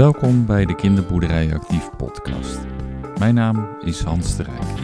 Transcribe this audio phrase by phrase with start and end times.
[0.00, 2.58] Welkom bij de Kinderboerderij Actief podcast.
[3.18, 4.78] Mijn naam is Hans de Rijk.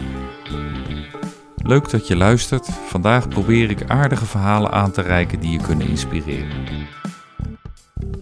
[1.55, 2.65] Leuk dat je luistert.
[2.65, 6.65] Vandaag probeer ik aardige verhalen aan te reiken die je kunnen inspireren.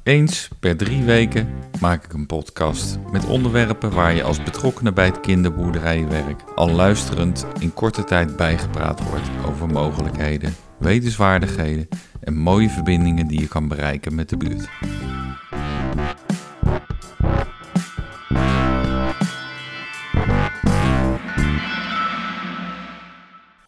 [0.04, 1.48] Eens per drie weken
[1.80, 7.46] maak ik een podcast met onderwerpen waar je als betrokkenen bij het kinderboerderijwerk al luisterend
[7.60, 11.88] in korte tijd bijgepraat wordt over mogelijkheden, wetenswaardigheden
[12.20, 14.70] en mooie verbindingen die je kan bereiken met de buurt.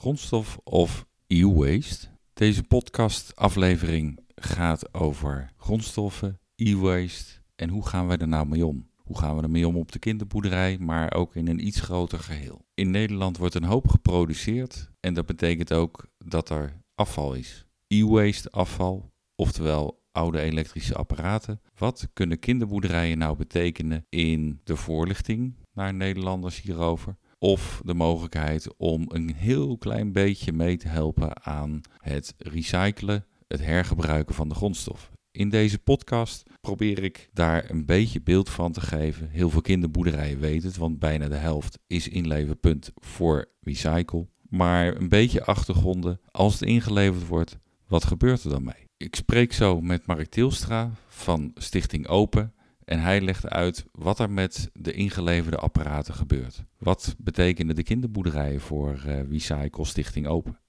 [0.07, 2.07] Grondstof of e-waste.
[2.33, 8.89] Deze podcastaflevering gaat over grondstoffen, e-waste en hoe gaan we er nou mee om.
[8.95, 12.65] Hoe gaan we ermee om op de kinderboerderij, maar ook in een iets groter geheel.
[12.73, 17.65] In Nederland wordt een hoop geproduceerd en dat betekent ook dat er afval is.
[17.87, 21.61] E-waste afval, oftewel oude elektrische apparaten.
[21.77, 27.17] Wat kunnen kinderboerderijen nou betekenen in de voorlichting naar Nederlanders hierover?
[27.39, 33.65] Of de mogelijkheid om een heel klein beetje mee te helpen aan het recyclen, het
[33.65, 35.11] hergebruiken van de grondstof.
[35.31, 39.29] In deze podcast probeer ik daar een beetje beeld van te geven.
[39.29, 44.27] Heel veel kinderboerderijen weten het, want bijna de helft is inleverpunt voor recycle.
[44.49, 48.87] Maar een beetje achtergronden, als het ingeleverd wordt, wat gebeurt er dan mee?
[48.97, 52.53] Ik spreek zo met Mark Tilstra van Stichting Open
[52.87, 56.63] en hij legde uit wat er met de ingeleverde apparaten gebeurt.
[56.77, 60.59] Wat betekenen de kinderboerderijen voor uh, Recycle Stichting Open?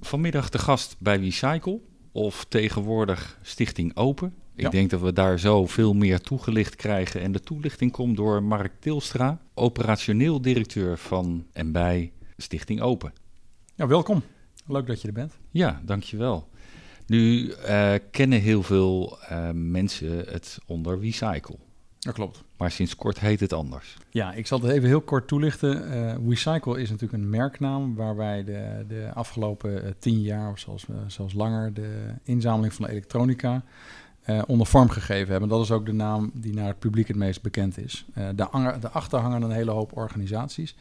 [0.00, 1.80] Vanmiddag de gast bij Recycle,
[2.12, 4.34] of tegenwoordig Stichting Open.
[4.54, 4.70] Ik Ja.
[4.70, 7.20] denk dat we daar zo veel meer toegelicht krijgen.
[7.20, 13.12] En de toelichting komt door Mark Tilstra, operationeel directeur van en bij Stichting Open.
[13.74, 14.22] Ja, welkom.
[14.66, 15.38] Leuk dat je er bent.
[15.50, 16.48] Ja, dankjewel.
[17.08, 21.56] Nu eh, kennen heel veel eh, mensen het onder Recycle.
[21.98, 22.42] Dat klopt.
[22.56, 23.96] Maar sinds kort heet het anders.
[24.10, 25.90] Ja, ik zal het even heel kort toelichten.
[25.92, 30.86] Eh Recycle is natuurlijk een merknaam waar wij de, de afgelopen tien jaar, of zelfs,
[31.06, 33.62] zelfs langer, de inzameling van elektronica
[34.46, 35.48] onder vorm gegeven hebben.
[35.48, 38.04] Dat is ook de naam die naar het publiek het meest bekend is.
[38.14, 40.76] Eh de anger- daarachter hangen een hele hoop organisaties.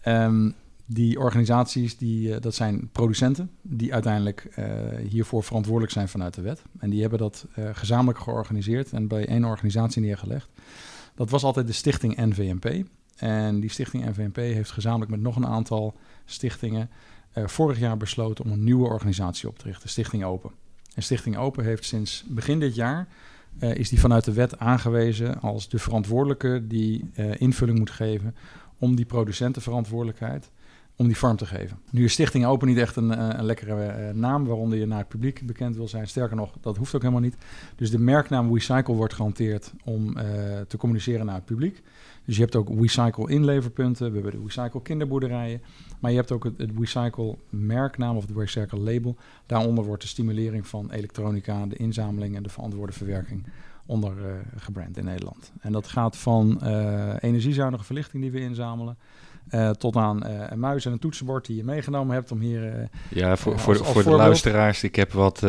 [0.00, 0.50] Ehm,
[0.86, 4.66] die organisaties, die, eh, dat zijn producenten die uiteindelijk eh,
[5.08, 6.62] hiervoor verantwoordelijk zijn vanuit de wet.
[6.78, 10.48] En die hebben dat eh, gezamenlijk georganiseerd en bij één organisatie neergelegd.
[11.14, 12.86] Dat was altijd de stichting NVMP.
[13.16, 16.90] En die stichting NVMP heeft gezamenlijk met nog een aantal stichtingen
[17.32, 20.50] vorig jaar besloten om een nieuwe organisatie op te richten, Stichting Open.
[20.94, 23.08] En Stichting Open heeft sinds begin dit jaar
[23.58, 28.34] is die vanuit de wet aangewezen als de verantwoordelijke die invulling moet geven
[28.78, 30.50] om die producentenverantwoordelijkheid
[30.96, 31.78] om die vorm te geven.
[31.90, 34.98] Nu is Stichting Open niet echt een, eh, een lekkere eh, naam waaronder je naar
[34.98, 36.08] het publiek bekend wil zijn.
[36.08, 37.36] Sterker nog, dat hoeft ook helemaal niet.
[37.76, 40.24] Dus de merknaam Recycle wordt gehanteerd om eh,
[40.68, 41.82] te communiceren naar het publiek.
[42.24, 45.60] Dus je hebt ook Recycle inleverpunten, we hebben de Recycle kinderboerderijen.
[46.00, 46.70] Maar je hebt ook het, het
[47.50, 49.16] merknaam of het Recycle label.
[49.46, 53.46] Daaronder wordt de stimulering van elektronica, de inzameling en de verantwoorde verwerking
[53.86, 54.12] onder
[54.56, 55.52] gebrand in Nederland.
[55.60, 56.62] En dat gaat van
[57.20, 58.96] energiezuinige verlichting die we inzamelen...
[59.48, 62.72] eh, tot aan eh, een muis en een toetsenbord die je meegenomen hebt om hier...
[62.72, 65.42] eh, Ja, voor, Ja, voor, als- als voor de luisteraars, ik heb wat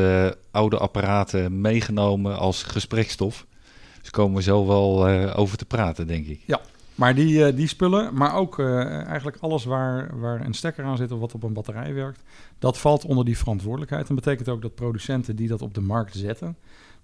[0.51, 3.45] oude apparaten meegenomen als gesprekstof.
[4.01, 6.41] Dus komen we zo wel over te praten, denk ik.
[6.95, 11.19] Maar die, die spullen, maar ook eigenlijk alles waar, waar een stekker aan zit of
[11.19, 12.21] wat op een batterij werkt,
[12.59, 14.09] dat valt onder die verantwoordelijkheid.
[14.09, 16.57] En betekent ook dat producenten die dat op de markt zetten,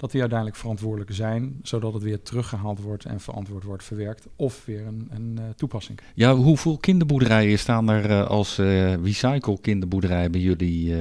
[0.03, 4.65] dat die uiteindelijk verantwoordelijk zijn, zodat het weer teruggehaald wordt en verantwoord wordt verwerkt of
[4.65, 5.99] weer een, een eh, toepassing.
[6.13, 10.95] Ja, hoeveel kinderboerderijen staan er eh, als eh, recycle kinderboerderijen bij jullie?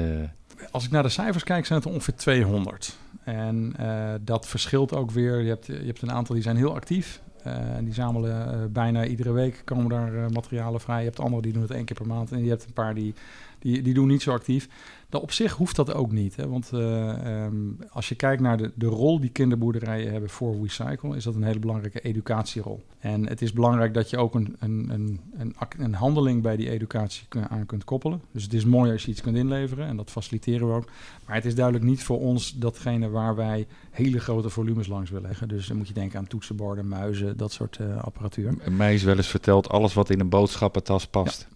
[0.70, 2.96] Als ik naar de cijfers kijk, zijn het er ongeveer 200.
[3.24, 3.74] En
[4.20, 5.40] dat verschilt ook weer.
[5.40, 7.22] Je hebt, je hebt een aantal die zijn heel actief.
[7.42, 10.98] en die zamelen bijna iedere week komen daar materialen vrij.
[10.98, 12.32] Je hebt anderen die doen het één keer per maand.
[12.32, 13.14] En je hebt een paar die,
[13.58, 14.68] die, die doen niet zo actief.
[15.12, 16.36] Nou, op zich hoeft dat ook niet.
[16.36, 16.48] Hè?
[16.48, 17.54] Want eh, ehm,
[17.90, 21.42] als je kijkt naar de, de rol die kinderboerderijen hebben voor recycle, is dat een
[21.42, 22.84] hele belangrijke educatierol.
[22.98, 26.70] En het is belangrijk dat je ook een, een, een, een, een handeling bij die
[26.70, 28.20] educatie aan kunt koppelen.
[28.30, 30.88] Dus het is mooi als je iets kunt inleveren en dat faciliteren we ook.
[31.26, 35.28] Maar het is duidelijk niet voor ons datgene waar wij hele grote volumes langs willen
[35.28, 35.48] leggen.
[35.48, 38.54] Dus dan moet je denken aan toetsenborden, muizen, dat soort eh, apparatuur.
[38.70, 41.48] Mij is wel eens verteld, alles wat in een boodschappentas past.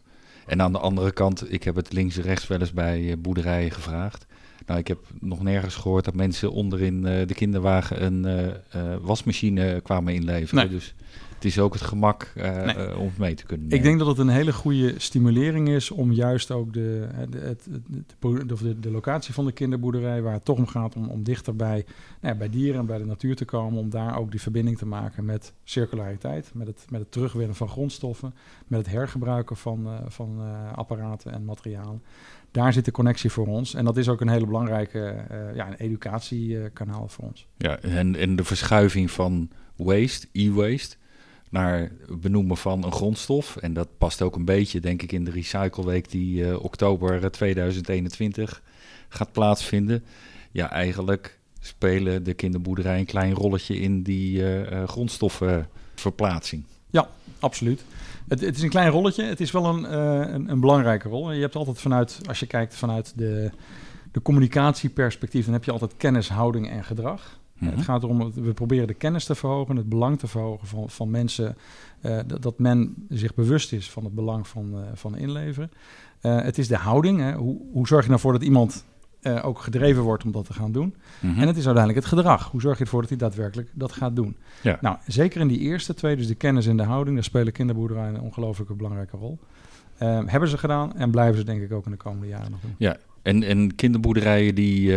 [0.46, 3.16] En aan de andere kant, ik heb het links en rechts wel eens bij eh,
[3.18, 4.26] boerderijen gevraagd.
[4.66, 8.24] Nou, ik heb nog nergens gehoord dat mensen onderin eh, de kinderwagen een
[8.70, 10.64] eh, wasmachine kwamen inleveren.
[10.64, 10.68] Nee.
[10.68, 10.94] Dus
[11.46, 12.44] is ook het gemak uh,
[12.98, 13.78] om het mee te kunnen nemen.
[13.78, 17.68] Ik denk dat het een hele goede stimulering is om juist ook de, de, het,
[18.20, 21.84] de, de, locatie van de kinderboerderij, waar het toch om gaat om, om dichter bij,
[22.20, 24.78] nou ja, bij dieren en bij de natuur te komen, om daar ook die verbinding
[24.78, 28.34] te maken met circulariteit, met het, met het terugwinnen van grondstoffen,
[28.66, 30.40] met het hergebruiken van, uh, van
[30.74, 32.02] apparaten en materialen.
[32.50, 33.74] Daar zit de connectie voor ons.
[33.74, 37.46] En dat is ook een hele belangrijke ja, een educatiekanaal voor ons.
[37.56, 40.96] Ja, en, en de verschuiving van waste, e-waste,
[41.50, 43.56] naar benoemen van een grondstof.
[43.56, 48.62] En dat past ook een beetje, denk ik, in de Recycleweek die uh, oktober 2021
[49.08, 50.04] gaat plaatsvinden.
[50.52, 56.64] Ja, eigenlijk spelen de kinderboerderijen een klein rolletje in die uh, grondstoffenverplaatsing.
[56.90, 57.08] Ja,
[57.38, 57.84] absoluut.
[58.28, 59.24] Het, het, is een klein rolletje.
[59.24, 59.98] Het is wel een,
[60.34, 61.32] een, een, belangrijke rol.
[61.32, 63.50] Je hebt altijd vanuit, als je kijkt vanuit de,
[64.12, 67.38] de communicatieperspectief, dan heb je altijd kennis, houding en gedrag.
[67.58, 67.82] Het mhm.
[67.82, 71.56] gaat erom, we proberen de kennis te verhogen, het belang te verhogen van, van mensen,
[72.02, 75.70] uh, dat, men zich bewust is van het belang van, uh, van inleveren.
[76.22, 77.32] Uh, het is de houding, hè.
[77.32, 78.84] Hoe, hoe zorg je ervoor dat iemand
[79.42, 80.94] ook gedreven wordt om dat te gaan doen?
[81.20, 81.40] Mhm.
[81.40, 82.50] En het is uiteindelijk het gedrag.
[82.50, 84.36] Hoe zorg je ervoor dat hij daadwerkelijk dat gaat doen?
[84.62, 84.78] Ja.
[84.80, 88.14] Nou, zeker in die eerste twee, dus de kennis en de houding, daar spelen kinderboerderijen
[88.14, 89.38] een ongelooflijke belangrijke rol.
[90.26, 92.74] hebben ze gedaan en blijven ze denk ik ook in de komende jaren nog doen.
[92.78, 94.92] Ja, en, en kinderboerderijen die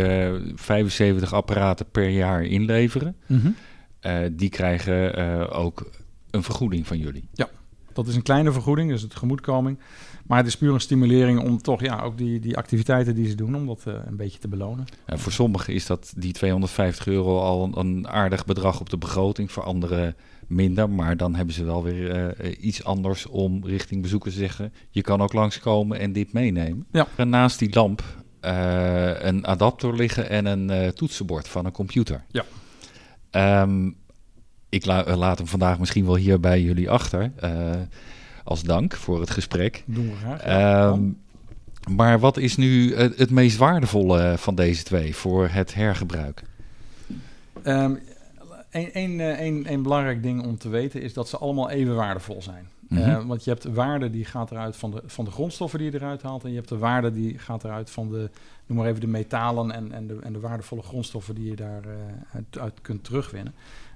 [0.54, 3.50] 75 eh, apparaten per jaar inleveren, mhm.
[4.00, 5.90] eh, die krijgen eh, ook
[6.30, 7.28] een vergoeding van jullie.
[7.32, 7.48] Ja,
[7.92, 9.78] dat is een kleine vergoeding, dus het gemoedkoming.
[10.26, 13.34] Maar het is puur een stimulering om toch ja, ook die, die activiteiten die ze
[13.34, 14.84] doen, om dat een beetje te belonen.
[15.04, 18.98] En voor sommigen is dat die 250 euro al een, een, aardig bedrag op de
[18.98, 19.52] begroting.
[19.52, 20.16] Voor anderen
[20.46, 24.72] minder, maar dan hebben ze wel weer iets anders om richting bezoekers te zeggen.
[24.90, 26.86] Je kan ook langskomen en dit meenemen.
[26.92, 27.06] Ja.
[27.16, 28.02] En naast die lamp
[28.44, 32.24] uh, een adapter liggen en een uh, toetsenbord van een computer.
[32.30, 32.44] Ja.
[33.62, 33.96] Um,
[34.68, 37.32] ik la eh, laat hem vandaag misschien wel hier bij jullie achter.
[37.44, 37.70] Uh,
[38.44, 39.82] als dank voor het gesprek.
[39.86, 40.92] Doen we graag.
[40.92, 41.18] Um,
[41.90, 46.42] maar wat is nu het, het, meest waardevolle van deze twee voor het hergebruik?
[47.64, 47.98] Um,
[48.70, 52.68] een belangrijk ding om te weten is dat ze allemaal even waardevol zijn.
[52.90, 53.02] Mhm.
[53.02, 55.90] Eh, want je hebt de waarde die gaat eruit van de, van de grondstoffen die
[55.90, 56.44] je eruit haalt.
[56.44, 58.30] En je hebt de waarde die gaat eruit van de,
[58.66, 62.56] noem maar even de metalen en, en, de, en de waardevolle grondstoffen die je daaruit
[62.56, 63.54] uh, uit kunt terugwinnen.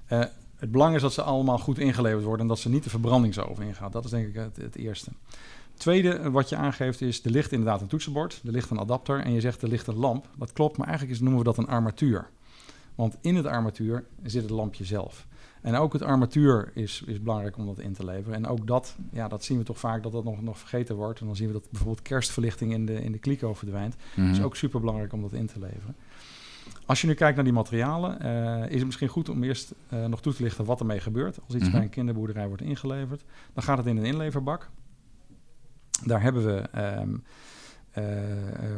[0.09, 0.23] Uh,
[0.55, 3.65] het belang is dat ze allemaal goed ingeleverd worden en dat ze niet de verbrandingsoven
[3.65, 3.91] ingaan.
[3.91, 5.11] Dat is denk ik het, het eerste.
[5.73, 9.31] Tweede wat je aangeeft is, er ligt inderdaad een toetsenbord, er ligt een adapter en
[9.31, 10.27] je zegt er ligt een lamp.
[10.37, 12.27] Dat klopt, maar eigenlijk is, noemen we dat een armatuur.
[12.95, 15.27] Want in het armatuur zit het lampje zelf.
[15.65, 18.35] En ook het armatuur is, is belangrijk om dat in te leveren.
[18.35, 21.19] En ook dat, ja, dat zien we toch vaak dat dat nog, nog vergeten wordt.
[21.19, 23.95] En dan zien we dat bijvoorbeeld kerstverlichting in de, in de kliko verdwijnt.
[24.15, 25.95] Mm is ook super belangrijk om dat in te leveren.
[26.85, 30.05] Als je nu kijkt naar die materialen, uh, is het misschien goed om eerst uh,
[30.05, 31.39] nog toe te lichten wat ermee gebeurt.
[31.45, 31.71] Als iets mhm.
[31.71, 33.23] bij een kinderboerderij wordt ingeleverd,
[33.53, 34.69] dan gaat het in een inleverbak.
[36.03, 37.23] Daar hebben we um,
[37.97, 38.03] uh,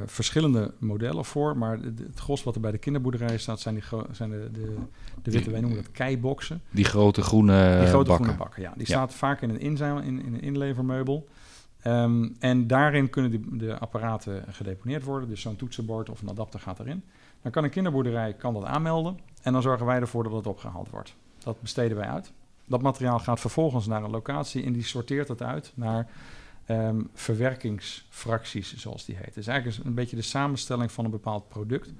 [0.05, 1.57] verschillende modellen voor.
[1.57, 4.75] Maar het gros wat er bij de kinderboerderij staat, zijn, die zijn de, de,
[5.21, 6.61] de witte, wij noemen dat keiboxen.
[6.71, 8.25] Die grote groene Die grote bakken.
[8.25, 8.73] groene bakken, ja.
[8.75, 11.27] Die staat vaak in een, in, in een inlevermeubel.
[11.83, 15.29] Um, en daarin kunnen die, de apparaten gedeponeerd worden.
[15.29, 17.03] Dus zo'n toetsenbord of een adapter gaat erin.
[17.41, 19.19] Dan kan een kinderboerderij kan dat aanmelden.
[19.41, 21.15] En dan zorgen wij ervoor dat het opgehaald wordt.
[21.37, 22.31] Dat besteden wij uit.
[22.65, 26.07] Dat materiaal gaat vervolgens naar een locatie en die sorteert het uit naar
[26.67, 29.37] um, verwerkingsfracties, zoals die heet.
[29.37, 31.93] Is eigenlijk een beetje de samenstelling van een bepaald product,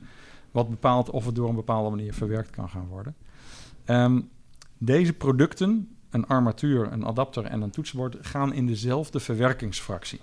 [0.52, 3.16] wat bepaalt of het door een bepaalde manier verwerkt kan gaan worden.
[3.86, 4.30] Um,
[4.78, 10.20] deze producten, een armatuur, een adapter en een toetsenbord, gaan in dezelfde verwerkingsfractie.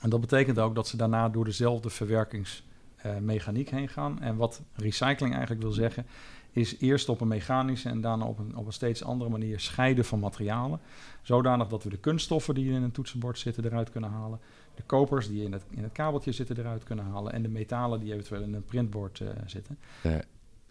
[0.00, 4.20] En dat betekent ook dat ze daarna door dezelfde verwerkingsmechaniek heen gaan.
[4.20, 6.06] En wat recycling eigenlijk wil zeggen,
[6.52, 10.04] is eerst op een mechanische en daarna op een, op een steeds andere manier scheiden
[10.04, 10.80] van materialen.
[11.22, 14.40] Zodanig dat we de kunststoffen die in een toetsenbord zitten eruit kunnen halen.
[14.74, 17.32] De kopers die in het, in het kabeltje zitten eruit kunnen halen.
[17.32, 19.78] En de metalen die eventueel in een printbord uh, zitten.
[20.02, 20.14] Uh,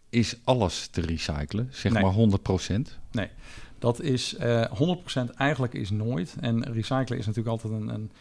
[0.10, 1.68] is alles te recyclen?
[1.72, 2.04] Zeg nee.
[2.04, 2.40] maar
[2.74, 2.76] 100%?
[3.12, 3.30] Nee,
[3.80, 4.98] dat is uh, eh,
[5.30, 6.36] 100% eigenlijk is nooit.
[6.40, 8.12] En recyclen is natuurlijk altijd een, een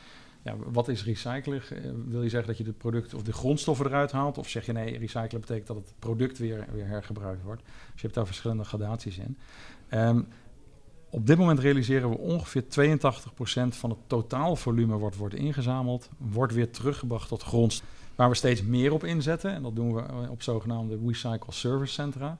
[0.49, 1.62] ja, wat is recyclen?
[1.71, 4.38] Eh, wil je zeggen dat je de product of de grondstoffen eruit haalt?
[4.38, 7.62] Of zeg je nee, recyclen betekent dat het product weer, weer hergebruikt wordt?
[7.62, 9.37] Dus je hebt daar verschillende gradaties in.
[9.90, 10.28] Um,
[11.11, 12.67] op dit moment realiseren we ongeveer 82%
[13.69, 17.88] van het totaalvolume wat wordt ingezameld, wordt weer teruggebracht tot grondstof.
[18.14, 21.93] Waar we steeds meer op inzetten, en dat doen we eh, op zogenaamde Recycle Service
[21.93, 22.38] Centra,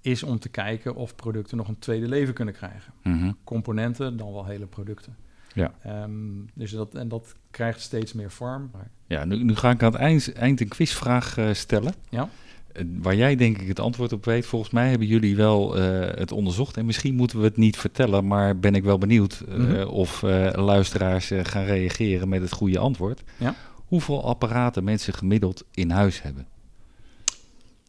[0.00, 2.92] is om te kijken of producten nog een tweede leven kunnen krijgen.
[3.02, 3.36] Mm -hmm.
[3.44, 5.16] Componenten, dan wel hele producten.
[5.54, 5.72] Ja.
[6.04, 8.70] Um, dus dat, en dat krijgt steeds meer vorm.
[9.06, 11.92] Ja, nu, nu ga ik aan het eind, eind een quizvraag uh, stellen.
[12.08, 12.28] Ja.
[12.72, 16.18] Eh, Waar jij denk ik het antwoord op weet, volgens mij hebben jullie wel eh,
[16.18, 16.76] het onderzocht.
[16.76, 19.86] En misschien moeten we het niet vertellen, maar ben ik wel benieuwd eh, Mhm.
[19.86, 23.22] of eh, luisteraars eh, gaan reageren met het goede antwoord.
[23.36, 23.54] Ja.
[23.74, 26.46] Hoeveel apparaten mensen gemiddeld in huis hebben?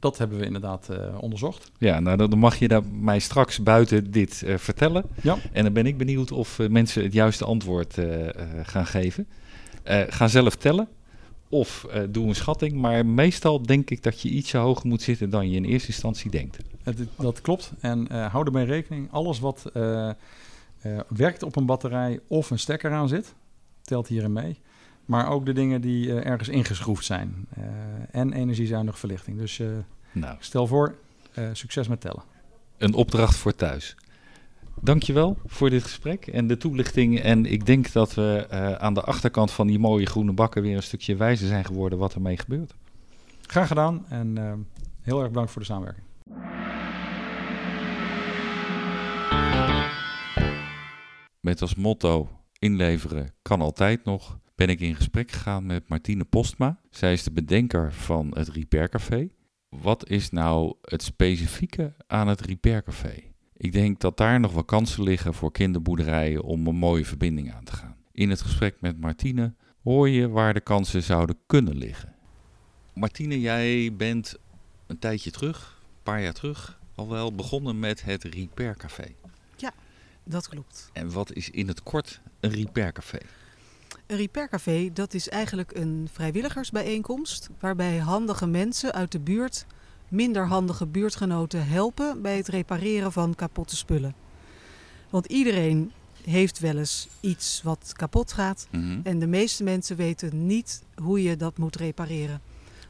[0.01, 1.71] Dat hebben we inderdaad eh, onderzocht.
[1.77, 5.03] Ja, nou dan mag je daar mij straks buiten dit eh, vertellen.
[5.21, 5.37] Ja.
[5.51, 7.97] En dan ben ik benieuwd of eh, mensen het juiste antwoord
[8.63, 9.27] gaan geven.
[10.07, 10.87] Ga zelf tellen
[11.49, 12.73] of doe een schatting.
[12.73, 16.31] Maar meestal denk ik dat je ietsje hoger moet zitten dan je in eerste instantie
[16.31, 16.57] denkt.
[16.83, 17.71] Het, dat klopt.
[17.79, 19.11] En hou ermee rekening.
[19.11, 19.71] Alles wat
[21.07, 23.33] werkt op een batterij of een stekker aan zit,
[23.81, 24.59] telt hierin mee.
[25.05, 27.47] Maar ook de dingen die eh, ergens ingeschroefd zijn.
[27.49, 27.63] Eh,
[28.11, 29.37] en energiezuinig verlichting.
[29.37, 29.67] Dus eh,
[30.11, 30.95] Nou, stel voor,
[31.53, 32.23] succes met tellen.
[32.77, 33.95] een opdracht voor thuis.
[34.81, 37.19] Dankjewel voor dit gesprek en de toelichting.
[37.19, 38.45] En ik denk dat we
[38.79, 42.13] aan de achterkant van die mooie groene bakken weer een stukje wijzer zijn geworden wat
[42.13, 42.73] ermee gebeurt.
[43.41, 44.37] Graag gedaan en
[45.01, 46.05] heel erg bedankt voor de samenwerking.
[51.39, 52.29] Met als motto
[52.59, 56.79] inleveren kan altijd nog, ben ik in gesprek gegaan met Martine Postma.
[56.89, 59.29] Zij is de bedenker van het Repair Café.
[59.69, 63.23] Wat is nou het specifieke aan het Repair Café?
[63.57, 67.63] Ik denk dat daar nog wel kansen liggen voor kinderboerderijen om een mooie verbinding aan
[67.63, 67.95] te gaan.
[68.11, 69.53] In het gesprek met Martine
[69.83, 72.15] hoor je waar de kansen zouden kunnen liggen.
[72.93, 74.37] Martine, jij bent
[74.87, 79.15] een tijdje terug, een paar jaar terug, al wel begonnen met het Repair Café.
[80.23, 80.89] Dat klopt.
[80.93, 83.17] En wat is in het kort een repaircafé?
[84.11, 89.65] Een repaircafé, dat is eigenlijk een vrijwilligersbijeenkomst waarbij handige mensen uit de buurt
[90.07, 94.15] minder handige buurtgenoten helpen bij het repareren van kapotte spullen.
[95.09, 95.91] Want iedereen
[96.23, 98.99] heeft wel eens iets wat kapot gaat Mhm.
[99.03, 102.41] en de meeste mensen weten niet hoe je dat moet repareren.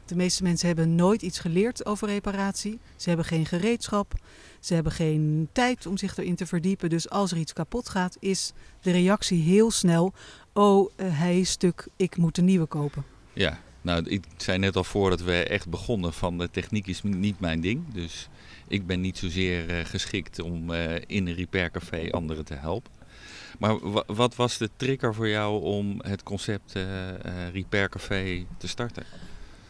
[0.06, 2.78] De meeste mensen hebben nooit iets geleerd over reparatie.
[2.96, 4.14] Ze hebben geen gereedschap.
[4.60, 6.90] Ze hebben geen tijd om zich erin te verdiepen.
[6.90, 10.12] Dus als er iets kapot gaat, is de reactie heel snel:
[10.52, 13.04] Oh, eh, hij is stuk, ik moet een nieuwe kopen.
[13.32, 17.40] Ja, nou, ik zei net al voordat we echt begonnen van de techniek is niet
[17.40, 17.92] mijn ding.
[17.92, 18.28] Dus
[18.68, 22.92] ik ben niet zozeer eh, geschikt om eh, in een repaircafé anderen te helpen.
[23.58, 28.68] Maar wa- wat was de trigger voor jou om het concept eh eh, repaircafé te
[28.68, 29.04] starten?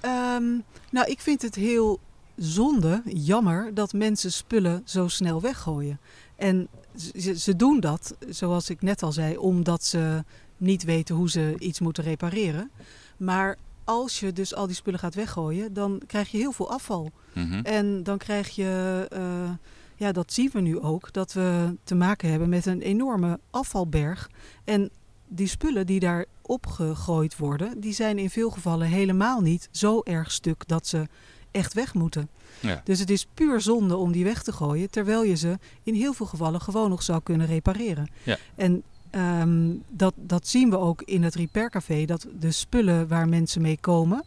[0.00, 0.44] Ehm,
[0.90, 2.00] nou, ik vind het heel
[2.36, 6.00] zonde, jammer, dat mensen spullen zo snel weggooien.
[6.36, 6.68] En
[7.16, 10.24] ze, ze doen dat, zoals ik net al zei, omdat ze
[10.62, 12.70] niet weten hoe ze iets moeten repareren.
[13.16, 17.10] Maar als je dus al die spullen gaat weggooien, dan krijg je heel veel afval.
[17.32, 17.60] Mhm.
[17.62, 19.50] En dan krijg je, eh,
[19.96, 24.30] ja, dat zien we nu ook, dat we te maken hebben met een enorme afvalberg.
[24.64, 24.90] En
[25.28, 30.32] die spullen die daar opgegooid worden, die zijn in veel gevallen helemaal niet zo erg
[30.32, 31.08] stuk dat ze
[31.50, 32.28] echt weg moeten.
[32.60, 32.80] Ja.
[32.84, 36.12] Dus het is puur zonde om die weg te gooien, terwijl je ze in heel
[36.12, 38.10] veel gevallen gewoon nog zou kunnen repareren.
[38.22, 38.38] Ja.
[38.54, 43.62] En ehm, dat, dat zien we ook in het repaircafé, dat de spullen waar mensen
[43.62, 44.24] mee komen,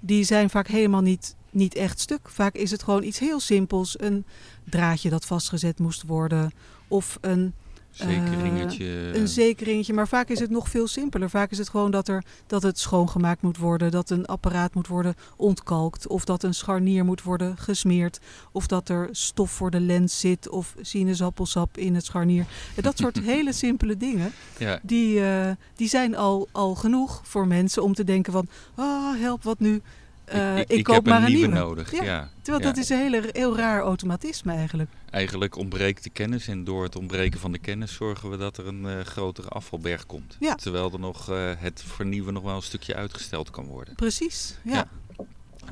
[0.00, 2.28] die zijn vaak helemaal niet, niet echt stuk.
[2.28, 4.24] Vaak is het gewoon iets heel simpels, een
[4.64, 6.52] draadje dat vastgezet moest worden
[6.88, 7.54] of een
[7.94, 9.10] Zekeringetje.
[9.14, 11.30] een zekeringetje, maar vaak is het nog veel simpeler.
[11.30, 14.86] Vaak is het gewoon dat, er, dat het schoongemaakt moet worden, dat een apparaat moet
[14.86, 18.20] worden ontkalkt, of dat een scharnier moet worden gesmeerd,
[18.52, 22.46] of dat er stof voor de lens zit, of sinaasappelsap in het scharnier.
[22.80, 24.80] Dat soort hele simpele dingen, ja.
[24.82, 29.42] die, eh, die zijn al, al genoeg voor mensen om te denken van, ah, help,
[29.42, 29.82] wat nu?
[30.24, 31.60] Eh, ik, koop heb maar een nieuwe, nieuwe.
[31.60, 31.92] nodig.
[31.92, 32.28] Ja, Ja.
[32.42, 32.70] Terwijl Ja.
[32.72, 34.90] dat is een hele, heel raar automatisme eigenlijk.
[35.10, 38.66] Eigenlijk ontbreekt de kennis en door het ontbreken van de kennis zorgen we dat er
[38.66, 40.36] een eh, grotere afvalberg komt.
[40.40, 40.54] Ja.
[40.54, 43.94] Terwijl er nog eh, het vernieuwen nog wel een stukje uitgesteld kan worden.
[43.94, 44.88] Precies, ja.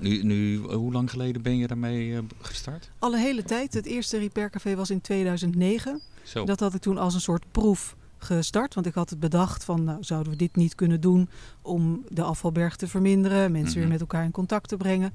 [0.00, 2.90] Nu, nu, hoe lang geleden ben je daarmee gestart?
[2.98, 3.74] Alle hele tijd.
[3.74, 6.00] Het eerste repaircafé was in 2009.
[6.22, 6.44] Zo.
[6.44, 8.74] Dat had ik toen als een soort proef gestart.
[8.74, 11.28] Want ik had het bedacht van, nou, zouden we dit niet kunnen doen
[11.62, 13.78] om de afvalberg te verminderen, mensen Mhm.
[13.78, 15.12] weer met elkaar in contact te brengen.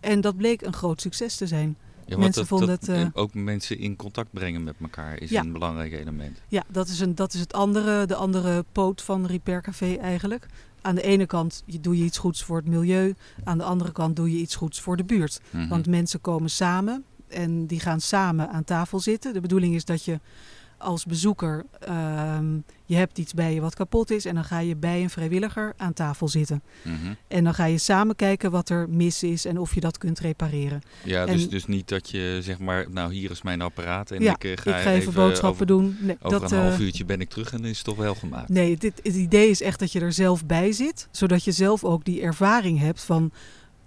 [0.00, 1.76] En dat bleek een groot succes te zijn.
[2.06, 5.40] Ja, mensen vonden het, eh, ook mensen in contact brengen met elkaar is Ja.
[5.40, 6.40] een belangrijk element.
[6.48, 10.46] Ja, dat is, een, dat is het andere, de andere poot van Repair Café eigenlijk.
[10.82, 13.14] Aan de ene kant doe je iets goeds voor het milieu.
[13.44, 15.40] Aan de andere kant doe je iets goeds voor de buurt.
[15.50, 15.68] Mhm.
[15.68, 19.32] Want mensen komen samen en die gaan samen aan tafel zitten.
[19.32, 20.20] De bedoeling is dat je
[20.80, 24.24] als bezoeker, ehm, je hebt iets bij je wat kapot is.
[24.24, 26.62] En dan ga je bij een vrijwilliger aan tafel zitten.
[26.82, 27.12] Mhm.
[27.28, 30.18] En dan ga je samen kijken wat er mis is en of je dat kunt
[30.18, 30.80] repareren.
[31.04, 34.22] Ja, dus, en- dus niet dat je zeg maar, nou hier is mijn apparaat en
[34.22, 35.96] ja, ik eh, ga, ik ga even, boodschappen over, doen.
[36.00, 37.96] Nee, over dat, een eh, half uurtje ben ik terug en dan is het toch
[37.96, 38.48] wel gemaakt.
[38.48, 41.08] Nee, dit, het idee is echt dat je er zelf bij zit.
[41.10, 43.32] Zodat je zelf ook die ervaring hebt van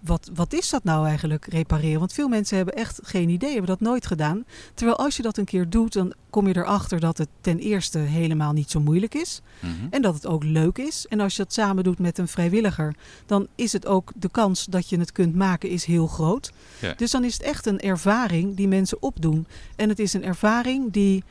[0.05, 1.99] wat, wat is dat nou eigenlijk, repareren?
[1.99, 4.45] Want veel mensen hebben echt geen idee, hebben dat nooit gedaan.
[4.73, 7.97] Terwijl als je dat een keer doet, dan kom je erachter dat het ten eerste
[7.97, 9.41] helemaal niet zo moeilijk is.
[9.59, 9.71] Mhm.
[9.89, 11.05] En dat het ook leuk is.
[11.09, 12.95] En als je dat samen doet met een vrijwilliger,
[13.25, 16.51] dan is het ook de kans dat je het kunt maken is heel groot.
[16.81, 16.93] Ja.
[16.93, 19.47] Dus dan is het echt een ervaring die mensen opdoen.
[19.75, 21.23] En het is een ervaring die,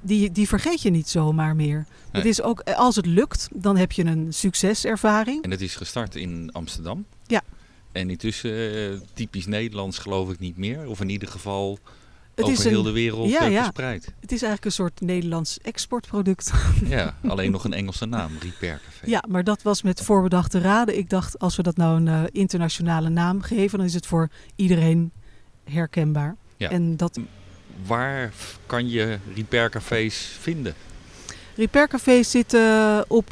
[0.00, 1.86] die, die vergeet je niet zomaar meer.
[2.10, 2.32] Het Nee.
[2.32, 5.42] is ook, als het lukt, dan heb je een succeservaring.
[5.44, 7.04] En het is gestart in Amsterdam.
[7.26, 7.42] Ja.
[7.98, 10.88] En intussen eh, typisch Nederlands geloof ik niet meer.
[10.88, 11.78] Of in ieder geval
[12.34, 13.62] Het over is heel de wereld ja, eh, ja.
[13.62, 14.04] verspreid.
[14.04, 16.52] Het is eigenlijk een soort Nederlands exportproduct.
[16.84, 19.10] Ja, alleen nog een Engelse naam, Repair Café.
[19.10, 20.98] Ja, maar dat was met voorbedachte raden.
[20.98, 24.30] Ik dacht, als we dat nou een eh, internationale naam geven, dan is het voor
[24.56, 25.12] iedereen
[25.64, 26.36] herkenbaar.
[26.56, 26.70] Ja.
[26.70, 27.18] En dat
[27.86, 28.32] Waar
[28.66, 30.74] kan je Repair Cafés vinden?
[31.58, 33.30] repaircafés zitten op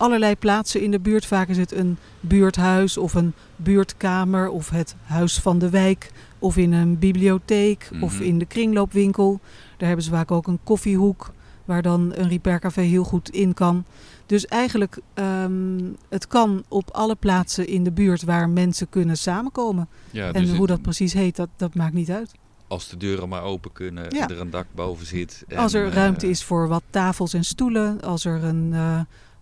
[0.00, 1.26] allerlei plaatsen in de buurt.
[1.26, 6.56] Vaak is het een buurthuis of een buurtkamer of het huis van de wijk of
[6.56, 8.22] in een bibliotheek of Mhm.
[8.22, 9.40] in de kringloopwinkel.
[9.76, 11.32] Daar hebben ze vaak ook een koffiehoek
[11.64, 13.84] waar dan een repaircafé heel goed in kan.
[14.26, 19.88] Dus eigenlijk, ehm, het kan op alle plaatsen in de buurt waar mensen kunnen samenkomen.
[20.10, 22.32] Ja, en dus hoe dat precies heet, dat, dat maakt niet uit.
[22.68, 24.22] als de deuren maar open kunnen Ja.
[24.22, 25.44] en er een dak boven zit.
[25.48, 29.00] En, Als er eh, ruimte is voor wat tafels en stoelen, als er een eh,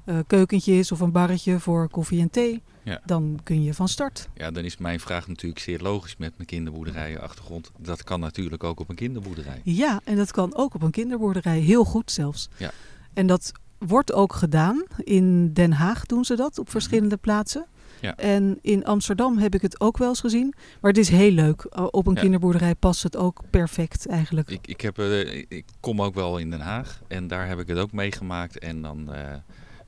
[0.09, 3.01] eh, keukentje is of een barretje voor koffie en thee, Ja.
[3.05, 4.29] dan kun je van start.
[4.35, 7.71] Ja, dan is mijn vraag natuurlijk zeer logisch met mijn kinderboerderijen achtergrond.
[7.79, 9.61] Dat kan natuurlijk ook op een kinderboerderij.
[9.65, 12.49] Ja, en dat kan ook op een kinderboerderij, heel goed zelfs.
[12.57, 12.71] Ja.
[13.15, 14.85] En dat wordt ook gedaan.
[15.05, 17.67] In Den Haag doen ze dat op verschillende plaatsen.
[18.01, 18.17] Ja.
[18.17, 20.55] En in Amsterdam heb ik het ook wel eens gezien.
[20.81, 21.79] Maar het is heel leuk.
[21.95, 22.21] Op een Ja.
[22.21, 24.51] kinderboerderij past het ook perfect eigenlijk.
[24.51, 27.67] Ik, ik, heb, eh, ik kom ook wel in Den Haag en daar heb ik
[27.67, 28.59] het ook meegemaakt.
[28.59, 29.33] En dan eh,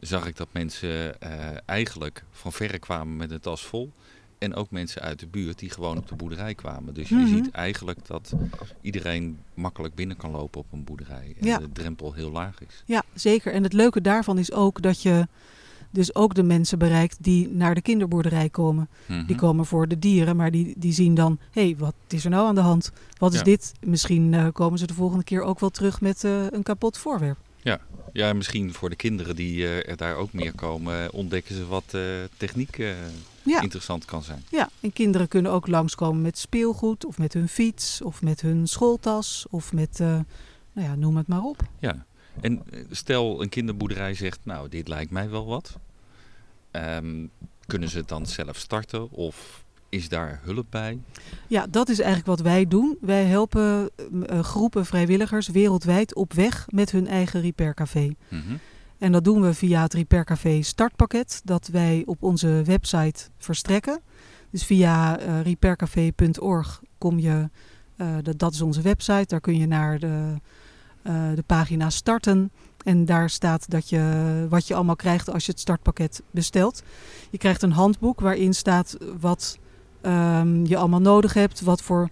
[0.00, 1.30] zag ik dat mensen eh,
[1.66, 3.92] eigenlijk van verre kwamen met een tas vol.
[4.38, 6.94] En ook mensen uit de buurt die gewoon op de boerderij kwamen.
[6.94, 7.26] Dus je Mhm.
[7.26, 8.32] ziet eigenlijk dat
[8.80, 11.34] iedereen makkelijk binnen kan lopen op een boerderij.
[11.40, 11.58] En Ja.
[11.58, 12.82] de drempel heel laag is.
[12.86, 13.52] Ja, zeker.
[13.52, 15.28] En het leuke daarvan is ook dat je
[15.90, 18.88] dus ook de mensen bereikt die naar de kinderboerderij komen.
[19.06, 19.26] Mhm.
[19.26, 21.38] Die komen voor de dieren, maar die, die zien dan...
[21.50, 22.92] hé, hey, wat is er nou aan de hand?
[23.18, 23.44] Wat is Ja.
[23.44, 23.72] dit?
[23.80, 27.38] Misschien eh, komen ze de volgende keer ook wel terug met eh, een kapot voorwerp.
[27.62, 27.80] Ja,
[28.12, 31.66] en misschien voor de kinderen die eh, er daar ook meer komen, eh, ontdekken ze
[31.66, 32.02] wat eh,
[32.36, 32.76] techniek
[33.42, 33.60] Ja.
[33.60, 34.44] interessant kan zijn.
[34.50, 37.04] Ja, en kinderen kunnen ook langskomen met speelgoed...
[37.04, 39.46] of met hun fiets, of met hun schooltas...
[39.50, 40.24] of met, nou
[40.72, 41.62] ja, noem het maar op.
[41.78, 42.04] Ja,
[42.40, 45.78] en stel een kinderboerderij zegt, nou, dit lijkt mij wel wat.
[46.70, 47.26] Ehm,
[47.66, 50.98] kunnen ze het dan zelf starten of is daar hulp bij?
[51.46, 52.98] Ja, dat is eigenlijk wat wij doen.
[53.00, 53.90] Wij helpen
[54.26, 58.14] eh, groepen vrijwilligers wereldwijd op weg met hun eigen repaircafé.
[58.28, 58.56] Mhm.
[58.98, 64.00] En dat doen we via het Repaircafé startpakket dat wij op onze website verstrekken.
[64.50, 67.48] Dus via eh repaircafé.org kom je,
[67.96, 70.34] eh, dat, dat is onze website, daar kun je naar de,
[71.34, 72.50] de pagina starten.
[72.84, 76.82] En daar staat dat je, wat je allemaal krijgt als je het startpakket bestelt.
[77.30, 79.58] Je krijgt een handboek waarin staat wat
[80.00, 82.08] ehm, je allemaal nodig hebt, wat voor,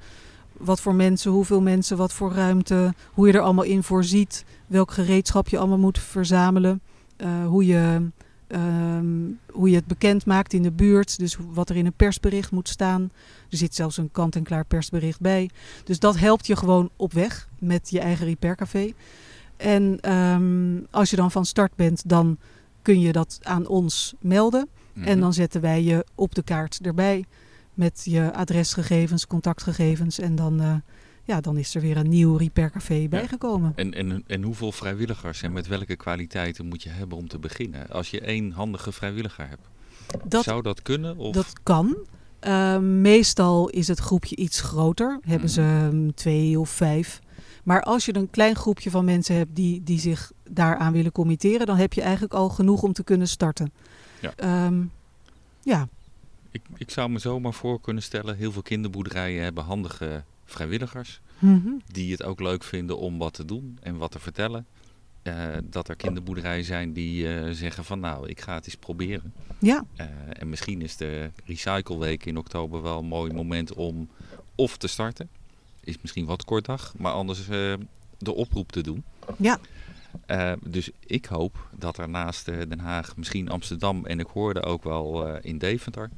[0.52, 4.90] wat voor mensen, hoeveel mensen, wat voor ruimte, hoe je er allemaal in voorziet welk
[4.90, 6.80] gereedschap je allemaal moet verzamelen.
[7.16, 8.10] eh, hoe, je,
[8.46, 9.06] ehm,
[9.52, 11.18] hoe je het bekend maakt in de buurt.
[11.18, 13.10] Dus wat er in een persbericht moet staan.
[13.50, 15.50] Er zit zelfs een kant-en-klaar persbericht bij.
[15.84, 18.92] Dus dat helpt je gewoon op weg met je eigen repaircafé.
[19.56, 22.38] En ehm, als je dan van start bent, dan
[22.82, 24.68] kun je dat aan ons melden.
[24.92, 25.06] Mhm.
[25.06, 27.24] En dan zetten wij je op de kaart erbij
[27.78, 30.18] met je adresgegevens, contactgegevens.
[30.18, 30.74] En dan, eh,
[31.24, 33.72] ja, dan is er weer een nieuw repaircafé bijgekomen.
[33.76, 37.90] En, en, en hoeveel vrijwilligers en met welke kwaliteiten moet je hebben om te beginnen?
[37.90, 39.68] Als je één handige vrijwilliger hebt,
[40.28, 41.16] Dat, zou dat kunnen?
[41.16, 41.34] Of?
[41.34, 41.96] dat kan.
[42.40, 45.18] Eh, meestal is het groepje iets groter.
[45.22, 45.54] Hebben Mhm.
[45.54, 47.20] ze mm, twee of vijf.
[47.64, 51.66] Maar als je een klein groepje van mensen hebt die, die zich daaraan willen committeren,
[51.66, 53.72] dan heb je eigenlijk al genoeg om te kunnen starten.
[54.20, 54.32] Ja.
[54.36, 54.82] Ehm,
[55.62, 55.88] ja.
[56.58, 61.20] Ik, ik zou me zomaar voor kunnen stellen, heel veel kinderboerderijen hebben handige vrijwilligers.
[61.38, 61.68] Mhm.
[61.92, 64.66] die het ook leuk vinden om wat te doen en wat te vertellen.
[65.22, 69.32] Eh, dat er kinderboerderijen zijn die eh, zeggen van nou, ik ga het eens proberen.
[69.58, 69.84] ja.
[69.96, 74.08] Eh, en misschien is de Recycle Week in oktober wel een mooi moment om
[74.54, 75.28] of te starten.
[75.80, 77.46] Is misschien wat kort dag, maar anders
[78.18, 79.04] de oproep te doen.
[79.36, 79.58] Ja.
[80.62, 85.36] Dus ik hoop dat er naast Den Haag, misschien Amsterdam en ik hoorde ook wel
[85.36, 86.10] in Deventer,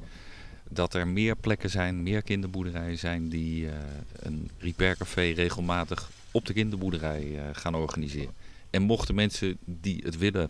[0.73, 3.73] dat er meer plekken zijn, meer kinderboerderijen zijn die eh,
[4.19, 8.33] een repaircafé regelmatig op de kinderboerderij eh, gaan organiseren.
[8.69, 10.49] En mochten mensen die het willen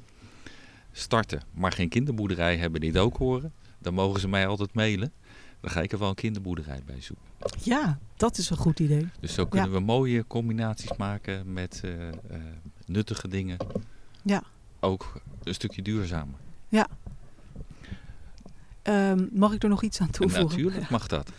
[0.91, 5.11] starten, maar geen kinderboerderij hebben die het ook horen, dan mogen ze mij altijd mailen.
[5.59, 7.25] Dan ga ik er wel een kinderboerderij bij zoeken.
[7.63, 9.07] Ja, dat is een goed idee.
[9.19, 11.91] Dus zo kunnen we mooie combinaties maken met uh,
[12.85, 13.57] nuttige dingen.
[14.21, 14.43] Ja.
[14.79, 16.35] Ook een stukje duurzamer.
[16.67, 16.87] Ja.
[18.83, 20.57] Um, mag ik er nog iets aan toevoegen?
[20.57, 21.31] Natuurlijk mag dat.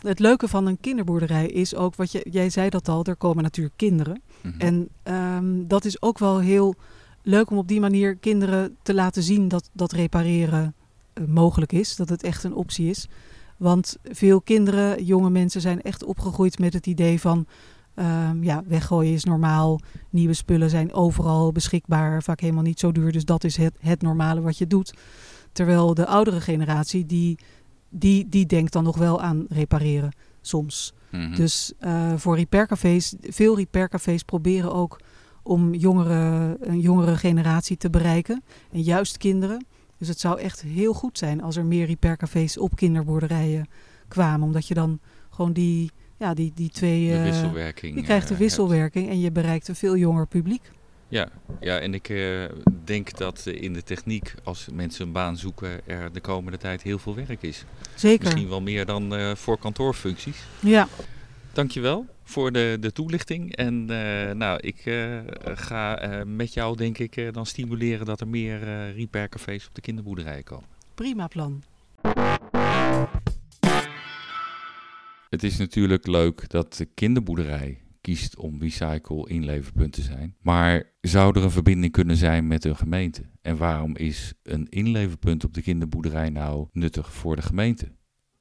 [0.00, 3.42] Het leuke van een kinderboerderij is ook, wat je, jij zei dat al, er komen
[3.42, 4.22] natuurlijk kinderen.
[4.42, 4.60] Mm -hmm.
[4.60, 6.74] En um, dat is ook wel heel
[7.22, 10.74] leuk om op die manier kinderen te laten zien dat, dat repareren
[11.14, 11.96] uh, mogelijk is.
[11.96, 13.08] Dat het echt een optie is.
[13.56, 17.46] Want veel kinderen, jonge mensen zijn echt opgegroeid met het idee van...
[17.98, 19.80] Um, ja, weggooien is normaal.
[20.10, 22.22] Nieuwe spullen zijn overal beschikbaar.
[22.22, 23.12] Vaak helemaal niet zo duur.
[23.12, 24.94] Dus dat is het, het normale wat je doet.
[25.56, 27.38] Terwijl de oudere generatie, die,
[27.88, 30.92] die, die denkt dan nog wel aan repareren soms.
[31.10, 31.20] Mhm.
[31.20, 31.36] Mm -hmm.
[31.36, 35.00] Dus uh, voor repaircafés, veel repaircafés proberen ook
[35.42, 38.42] om jongere, een jongere generatie te bereiken.
[38.72, 39.66] En juist kinderen.
[39.98, 43.68] Dus het zou echt heel goed zijn als er meer repaircafés op kinderboerderijen
[44.08, 44.46] kwamen.
[44.46, 44.98] Omdat je dan
[45.30, 47.08] gewoon die, ja, die, die twee...
[47.08, 47.96] De uh, wisselwerking.
[47.96, 49.16] je krijgt de uh, wisselwerking hebt.
[49.16, 50.70] en je bereikt een veel jonger publiek.
[51.08, 51.28] Ja,
[51.60, 52.44] ja en ik uh,
[52.84, 56.98] denk dat in de techniek, als mensen een baan zoeken, er de komende tijd heel
[56.98, 57.64] veel werk is.
[57.94, 58.24] Zeker.
[58.24, 60.44] Misschien wel meer dan uh, voor kantoorfuncties.
[60.60, 60.88] Ja.
[61.52, 63.56] Dankjewel voor de, de toelichting.
[63.56, 64.82] En uh, nou, ik
[65.44, 68.58] ga met jou denk ik dan stimuleren dat er meer
[68.92, 70.68] repaircafés op de kinderboerderijen komen.
[70.94, 71.62] Prima plan.
[75.30, 80.36] Het is natuurlijk leuk dat de kinderboerderij kiest om recycle inleverpunt te zijn.
[80.40, 83.22] Maar zou er een verbinding kunnen zijn met een gemeente?
[83.42, 87.92] En waarom is een inleverpunt op de kinderboerderij nou nuttig voor de gemeente?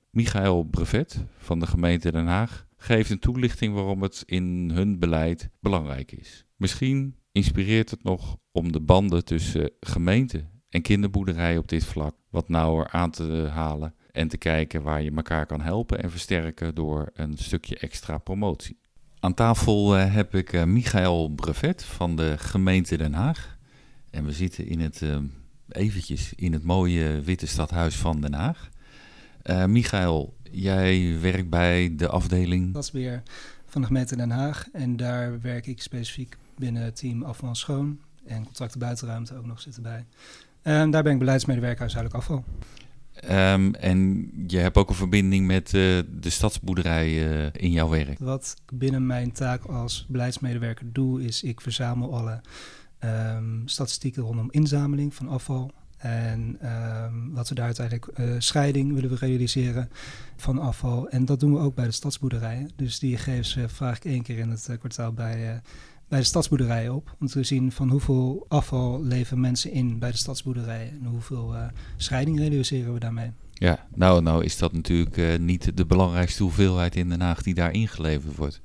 [0.09, 5.49] Michael Brevet van de gemeente Den Haag geeft een toelichting waarom het in hun beleid
[5.59, 6.45] belangrijk is.
[6.55, 12.49] Misschien inspireert het nog om de banden tussen gemeente en kinderboerderij op dit vlak wat
[12.49, 17.09] nauwer aan te halen en te kijken waar je elkaar kan helpen en versterken door
[17.13, 18.83] een stukje extra promotie.
[19.19, 23.57] Aan tafel uh, heb ik uh, Michael Brevet van de gemeente Den Haag.
[24.09, 25.17] En we zitten in het, uh,
[25.69, 28.69] eventjes in het mooie witte stadhuis van Den Haag.
[29.67, 32.69] Michael, jij werkt bij de afdeling...
[32.69, 33.23] Stadsbeheer
[33.65, 34.67] van de gemeente Den Haag.
[34.73, 37.99] En daar werk ik specifiek binnen team afval schoon.
[38.25, 40.05] En contracten buitenruimte ook nog zitten bij.
[40.63, 42.43] Daar ben ik beleidsmedewerker huishoudelijk afval.
[43.23, 48.19] Um, en je hebt ook een verbinding met uh, de stadsboerderij uh, in jouw werk.
[48.19, 52.41] Wat binnen mijn taak als beleidsmedewerker doe, is ik verzamel alle
[53.35, 55.71] um, statistieken rondom inzameling van afval.
[55.97, 56.57] En
[57.03, 59.89] um, wat we daar uiteindelijk uh, scheiding willen we realiseren
[60.35, 61.09] van afval.
[61.09, 62.69] En dat doen we ook bij de stadsboerderijen.
[62.75, 65.61] Dus die gegevens vraag ik één keer in het kwartaal bij
[66.07, 67.15] bij de stadsboerderijen op.
[67.19, 70.89] Om te zien van hoeveel afval leveren mensen in bij de stadsboerderijen.
[70.89, 71.65] En hoeveel uh,
[71.97, 73.31] scheiding realiseren we daarmee.
[73.53, 77.53] Ja, nou, nou is dat natuurlijk uh, niet de belangrijkste hoeveelheid in Den Haag die
[77.53, 78.61] daar ingeleverd wordt.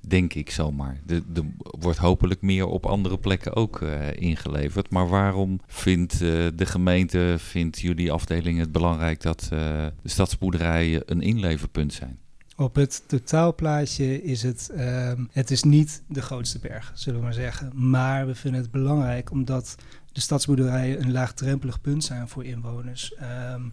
[0.00, 1.00] Denk ik zomaar.
[1.06, 1.22] Er
[1.60, 4.90] wordt hopelijk meer op andere plekken ook uh, ingeleverd.
[4.90, 11.92] Maar waarom vindt de gemeente, vindt jullie afdeling het belangrijk dat de stadsboerderijen een inleverpunt
[11.92, 12.18] zijn?
[12.56, 17.34] Op het totaalplaatje is het, um, het is niet de grootste berg, zullen we maar
[17.34, 17.72] zeggen.
[17.74, 19.76] Maar we vinden het belangrijk omdat
[20.12, 23.14] de stadsboerderijen een laagdrempelig punt zijn voor inwoners.
[23.52, 23.72] Um,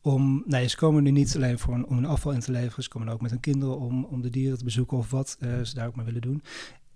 [0.00, 2.82] om, nou, ze komen er niet alleen voor een, om een afval in te leveren,
[2.82, 5.60] ze komen ook met hun kinderen om, om de dieren te bezoeken of wat uh,
[5.62, 6.42] ze daar ook maar willen doen.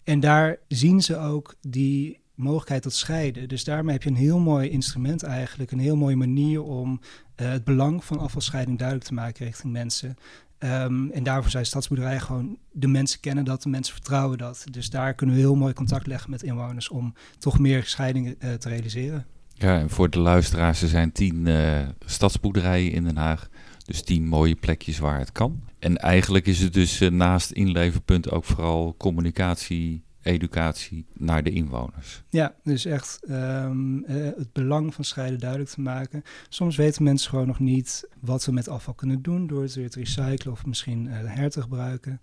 [0.04, 3.48] En daar zien ze ook die mogelijkheid tot scheiden.
[3.48, 7.00] Dus daarmee heb je een heel mooi instrument eigenlijk, een heel mooie manier om
[7.36, 10.16] uh, het belang van afvalscheiding duidelijk te maken richting mensen.
[10.58, 14.64] Um, en daarvoor zijn stadsboerderijen gewoon, de mensen kennen dat, de mensen vertrouwen dat.
[14.70, 18.52] Dus daar kunnen we heel mooi contact leggen met inwoners om toch meer scheidingen uh,
[18.52, 19.26] te realiseren.
[19.52, 23.48] Ja, en voor de luisteraars, er zijn tien uh, stadsboerderijen in Den Haag.
[23.84, 25.62] Dus tien mooie plekjes waar het kan.
[25.78, 32.22] En eigenlijk is het dus uh, naast inleverpunt ook vooral communicatie, educatie naar de inwoners.
[32.30, 36.22] Ja, dus echt um, uh, het belang van scheiden duidelijk te maken.
[36.48, 39.90] Soms weten mensen gewoon nog niet wat we met afval kunnen doen door het weer
[39.90, 42.18] te recyclen of misschien uh, her te gebruiken.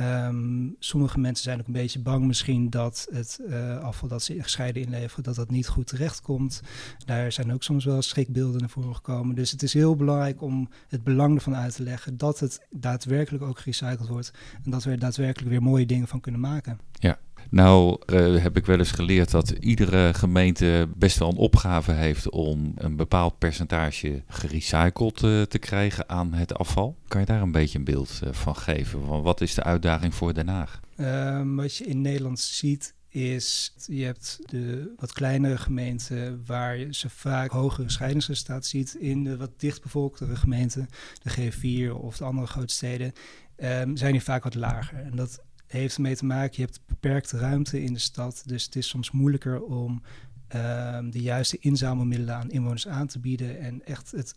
[0.00, 4.42] Um, sommige mensen zijn ook een beetje bang misschien dat het uh, afval dat ze
[4.42, 6.62] gescheiden inleveren, dat dat niet goed terechtkomt.
[7.04, 9.34] Daar zijn ook soms wel schrikbeelden naar voren gekomen.
[9.34, 13.44] Dus het is heel belangrijk om het belang ervan uit te leggen dat het daadwerkelijk
[13.44, 14.32] ook gerecycled wordt.
[14.64, 16.78] En dat we er daadwerkelijk weer mooie dingen van kunnen maken.
[16.92, 17.18] Ja,
[17.52, 22.30] nou uh, heb ik wel eens geleerd dat iedere gemeente best wel een opgave heeft
[22.30, 26.96] om een bepaald percentage gerecycled uh, te krijgen aan het afval.
[27.08, 29.22] Kan je daar een beetje een beeld uh, van geven?
[29.22, 30.80] Wat is de uitdaging voor Den Haag?
[30.96, 36.94] Um, wat je in Nederland ziet is, je hebt de wat kleinere gemeenten waar je
[36.94, 38.94] ze vaak hogere scheidingsresultaat ziet.
[38.94, 40.88] In de wat dichtbevolktere gemeenten,
[41.22, 43.12] de G4 of de andere grote steden,
[43.56, 44.98] um, zijn die vaak wat lager.
[44.98, 48.76] En dat heeft ermee te maken, je hebt beperkte ruimte in de stad, dus het
[48.76, 50.02] is soms moeilijker om
[50.54, 54.34] um, de juiste inzamelmiddelen aan inwoners aan te bieden en echt het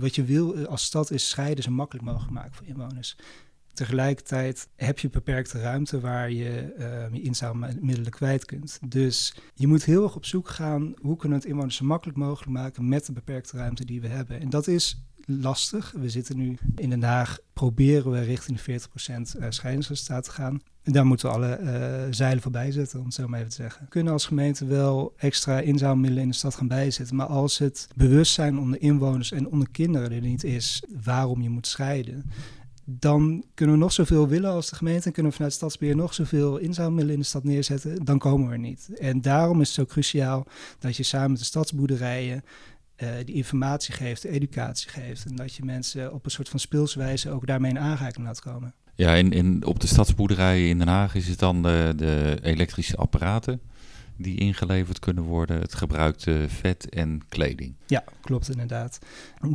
[0.00, 3.16] wat je wil eh, als stad is scheiden zo makkelijk mogelijk maken voor inwoners.
[3.72, 8.78] Tegelijkertijd heb je beperkte ruimte waar je uh, je inzamelmiddelen kwijt kunt.
[8.88, 12.50] Dus je moet heel erg op zoek gaan hoe kunnen we het inwoners makkelijk mogelijk
[12.50, 14.40] maken met de beperkte ruimte die we hebben.
[14.40, 15.94] En dat is lastig.
[15.96, 20.60] We zitten nu in Den Haag, proberen we richting de 40% eh, scheidingsresultaat te gaan.
[20.82, 23.56] En daar moeten we alle uh, zeilen voor bijzetten, om het zo maar even te
[23.56, 23.82] zeggen.
[23.84, 27.16] We kunnen als gemeente wel extra inzamelmiddelen in de stad gaan bijzetten.
[27.16, 31.66] Maar als het bewustzijn onder inwoners en onder kinderen er niet is waarom je moet
[31.66, 32.30] scheiden,
[32.84, 36.14] dan kunnen we nog zoveel willen als de gemeente en kunnen we vanuit Stadsbeheer nog
[36.14, 38.90] zoveel inzamelmiddelen in de stad neerzetten, dan komen we er niet.
[38.98, 40.46] En daarom is het zo cruciaal
[40.78, 42.44] dat je samen met de stadsboerderijen
[43.02, 47.30] uh, die informatie geeft, educatie geeft en dat je mensen op een soort van speelswijze
[47.30, 48.74] ook daarmee in aanraking laat komen.
[48.94, 53.60] Ja, in, in, op de stadsboerderijen in Den Haag is het dan de elektrische apparaten
[54.22, 57.74] die ingeleverd kunnen worden, het gebruikte vet en kleding.
[57.86, 58.98] Ja, klopt inderdaad.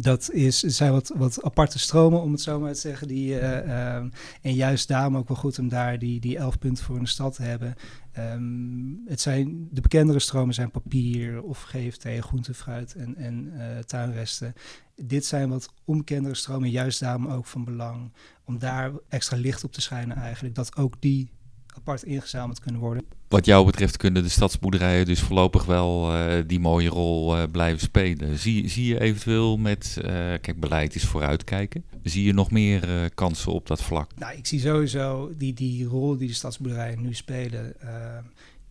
[0.02, 3.08] Dat is, zijn wat, wat aparte stromen, om het zo maar te zeggen.
[3.08, 3.96] Die, uh,
[4.42, 7.10] en juist daarom ook wel goed om daar die, die elf punten voor in de
[7.10, 7.76] stad te hebben.
[8.18, 13.78] Um, het zijn, de bekendere stromen zijn papier of GFT, groente, fruit en, en uh,
[13.80, 14.54] tuinresten.
[14.96, 18.12] Dit zijn wat onbekendere stromen, juist daarom ook van belang
[18.44, 20.56] om daar extra licht op te schijnen eigenlijk.
[20.56, 21.30] Dat ook die
[21.78, 23.04] apart ingezameld kunnen worden.
[23.28, 27.80] Wat jou betreft kunnen de stadsboerderijen dus voorlopig wel uh, die mooie rol uh, blijven
[27.80, 28.38] spelen.
[28.38, 30.06] Zie, zie je eventueel met, uh,
[30.42, 31.84] kijk, beleid is vooruitkijken.
[32.04, 34.12] Zie je nog meer kansen op dat vlak?
[34.16, 37.76] Nou, ik zie sowieso die, die rol die de stadsboerderijen nu spelen,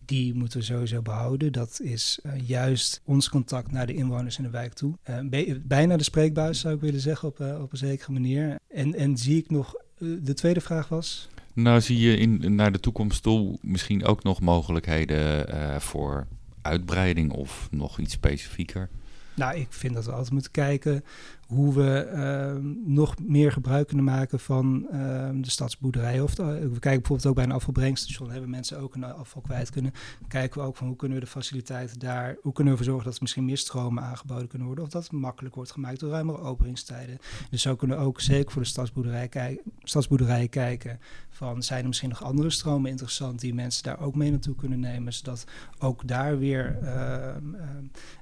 [0.05, 1.51] die moeten we sowieso behouden.
[1.51, 4.93] Dat is juist ons contact naar de inwoners in de wijk toe.
[5.63, 8.55] bijna de spreekbuis zou ik willen zeggen op, op een zekere manier.
[8.67, 11.27] En, en zie ik nog, de tweede vraag was...
[11.57, 16.27] Nou, zie je in, naar de toekomst toe misschien ook nog mogelijkheden uh, voor
[16.61, 18.89] uitbreiding of nog iets specifieker?
[19.33, 21.03] Nou, ik vind dat we altijd moeten kijken
[21.47, 26.21] hoe we uh, nog meer gebruik kunnen maken van uh, de stadsboerderij.
[26.21, 29.69] Of de, we kijken bijvoorbeeld ook bij een afvalbrengstation, hebben mensen ook een afval kwijt
[29.69, 29.91] kunnen.
[30.27, 33.05] Kijken we ook van hoe kunnen we de faciliteiten daar, hoe kunnen we ervoor zorgen
[33.05, 34.85] dat er misschien meer stromen aangeboden kunnen worden.
[34.85, 37.17] Of dat het makkelijk wordt gemaakt door ruimere openingstijden.
[37.49, 42.09] Dus zo kunnen we ook zeker voor de stadsboerderij, stadsboerderij kijken van zijn er misschien
[42.09, 45.13] nog andere stromen interessant die mensen daar ook mee naartoe kunnen nemen.
[45.13, 45.45] Zodat
[45.79, 47.35] ook daar weer uh,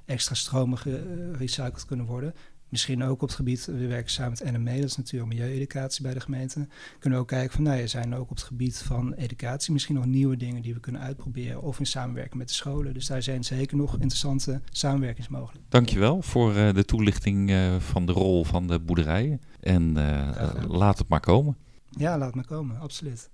[0.04, 2.34] extra stromen gerecycled kunnen worden.
[2.68, 6.14] Misschien ook op het gebied, we werken samen met NME, dat is natuurlijk milieueducatie bij
[6.14, 6.66] de gemeente.
[6.98, 9.72] Kunnen we ook kijken van, nou ja, zijn er ook op het gebied van educatie
[9.72, 12.94] misschien nog nieuwe dingen die we kunnen uitproberen of in samenwerking met de scholen.
[12.94, 15.70] Dus daar zijn zeker nog interessante samenwerkingsmogelijkheden.
[15.70, 19.40] Dankjewel voor uh, de toelichting uh, van de rol van de boerderijen.
[19.60, 21.56] En uh, laat het maar komen.
[21.90, 23.30] Ja, laat het maar komen, absoluut.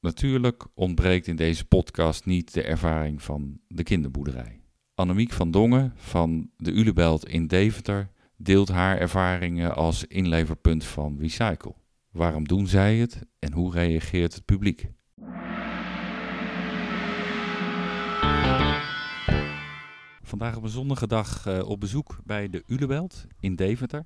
[0.00, 4.59] Natuurlijk ontbreekt in deze podcast niet de ervaring van de kinderboerderij.
[5.00, 11.74] Annemiek van Dongen van de Ulebelt in Deventer deelt haar ervaringen als inleverpunt van Recycle.
[12.10, 14.90] Waarom doen zij het en hoe reageert het publiek?
[20.22, 24.04] Vandaag op een zonnige dag uh, op bezoek bij de Ulebelt in Deventer.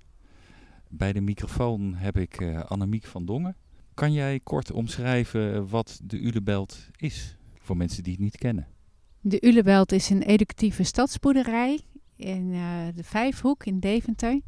[0.89, 3.57] Bij de microfoon heb ik uh, Annemiek van Dongen.
[3.95, 8.74] Kan jij kort omschrijven wat de Ulebelt is voor mensen die het niet kennen?
[9.27, 11.81] De Ulebelt is een educatieve stadsboerderij
[12.17, 12.61] in uh,
[12.95, 14.41] de Vijfhoek in Deventer.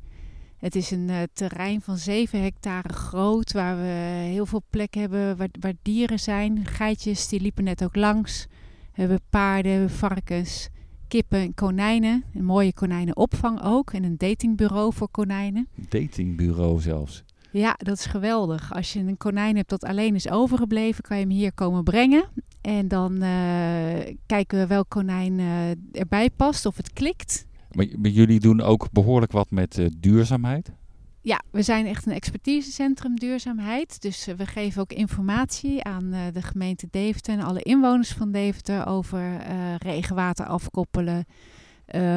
[0.57, 5.37] Het is een uh, terrein van 7 hectare groot, waar we heel veel plek hebben
[5.37, 6.67] waar, waar, dieren zijn.
[6.67, 8.47] Geitjes, die liepen net ook langs.
[8.95, 10.69] We hebben paarden, varkens,
[11.09, 12.25] kippen en konijnen.
[12.35, 15.69] Een mooie konijnenopvang ook en een datingbureau voor konijnen.
[15.89, 17.25] Datingbureau zelfs?
[17.51, 18.75] Ja, dat is geweldig.
[18.75, 22.25] Als je een konijn hebt dat alleen is overgebleven, kan je hem hier komen brengen.
[22.67, 27.47] En dan uh, kijken we welk konijn uh, erbij past, of het klikt.
[27.71, 30.73] Maar, maar, jullie doen ook behoorlijk wat met uh, duurzaamheid?
[31.21, 34.03] Ja, we zijn echt een expertisecentrum duurzaamheid.
[34.03, 39.41] Dus we geven ook informatie aan de gemeente Deventer en alle inwoners van Deventer over
[39.79, 41.25] regenwater afkoppelen.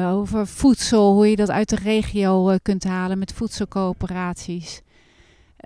[0.06, 4.82] over voedsel, hoe je dat uit de regio kunt halen met voedselcoöperaties.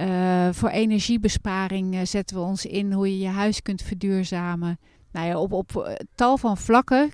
[0.00, 4.78] Uh, voor energiebesparing uh, zetten we ons in hoe je je huis kunt verduurzamen.
[5.12, 7.10] Nou ja, op, op uh, tal van vlakken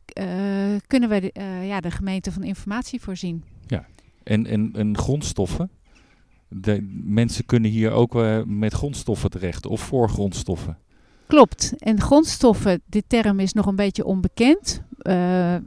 [0.86, 3.44] kunnen we de, ja, de gemeente van informatie voorzien.
[3.66, 3.86] Ja,
[4.22, 5.70] en, en, en grondstoffen?
[6.48, 8.14] De, mensen kunnen hier ook
[8.46, 10.78] met grondstoffen terecht of voor grondstoffen.
[11.26, 11.74] Klopt.
[11.78, 14.82] En grondstoffen, dit term is nog een beetje onbekend.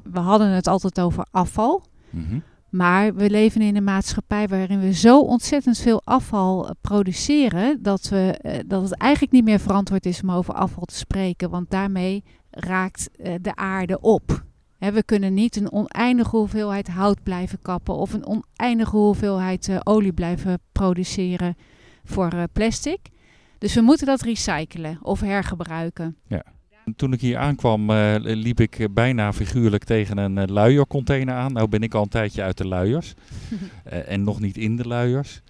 [0.04, 1.84] We hadden het altijd over afval.
[2.10, 2.40] Mhm.
[2.74, 8.40] Maar we leven in een maatschappij waarin we zo ontzettend veel afval produceren dat, we,
[8.46, 11.50] uh, dat het eigenlijk niet meer verantwoord is om over afval te spreken.
[11.50, 14.44] Want daarmee raakt uh, de aarde op.
[14.78, 20.60] We kunnen niet een oneindige hoeveelheid hout blijven kappen of een oneindige hoeveelheid olie blijven
[20.72, 21.58] produceren
[22.04, 23.00] voor plastic.
[23.58, 26.18] Dus we moeten dat recyclen of hergebruiken.
[26.28, 26.44] Ja.
[26.96, 31.54] Toen ik hier aankwam, uh, liep ik bijna figuurlijk tegen een uh, luiercontainer aan.
[31.54, 33.14] Nou ben ik al een tijdje uit de luiers
[33.52, 33.60] uh,
[34.14, 35.42] en nog niet in de luiers.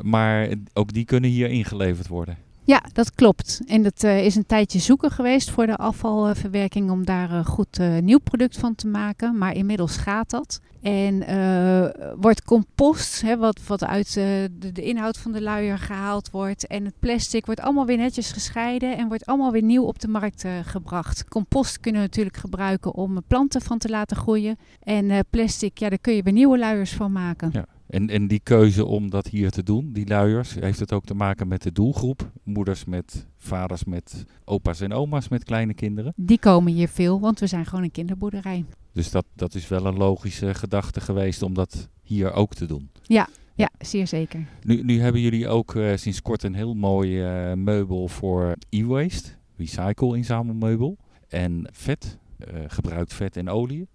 [0.00, 2.36] Maar ook die kunnen hier ingeleverd worden.
[2.64, 3.60] Ja, dat klopt.
[3.66, 7.78] En dat uh, is een tijdje zoeken geweest voor de afvalverwerking om daar een goed
[7.78, 9.38] uh, nieuw product van te maken.
[9.38, 10.60] Maar inmiddels gaat dat.
[10.82, 16.30] En uh, wordt compost, hè, wat, wat uit de, de, inhoud van de luier gehaald
[16.30, 16.66] wordt.
[16.66, 20.08] En het plastic wordt allemaal weer netjes gescheiden en wordt allemaal weer nieuw op de
[20.08, 21.28] markt gebracht.
[21.28, 24.58] Compost kunnen we natuurlijk gebruiken om planten van te laten groeien.
[24.82, 27.50] En plastic, ja, daar kun je weer nieuwe luiers van maken.
[27.52, 27.64] Ja.
[27.92, 31.14] En, en die keuze om dat hier te doen, die luiers, heeft het ook te
[31.14, 32.30] maken met de doelgroep?
[32.42, 36.12] Moeders met vaders met opa's en oma's met kleine kinderen?
[36.16, 38.64] Die komen hier veel, want we zijn gewoon een kinderboerderij.
[38.92, 42.90] Dus dat, dat is wel een logische gedachte geweest om dat hier ook te doen?
[43.02, 44.46] Ja, ja zeer zeker.
[44.62, 49.28] Nu, nu hebben jullie ook uh, sinds kort een heel mooi uh, meubel voor e-waste,
[49.56, 50.96] recycle inzamelmeubel.
[51.28, 53.88] En vet, uh, gebruikt vet en olie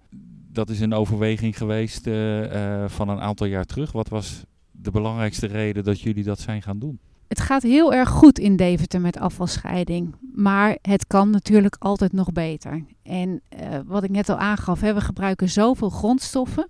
[0.57, 3.91] dat is een overweging geweest uh, uh, van een aantal jaar terug.
[3.91, 6.99] Wat was de belangrijkste reden dat jullie dat zijn gaan doen?
[7.27, 10.15] Het gaat heel erg goed in Deventer met afvalscheiding.
[10.35, 12.85] Maar het kan natuurlijk altijd nog beter.
[13.03, 16.67] En uh, wat ik net al aangaf, we gebruiken zoveel grondstoffen.